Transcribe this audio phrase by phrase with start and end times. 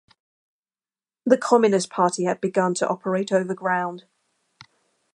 [1.27, 4.05] The Communist Party had begun to operate over-ground.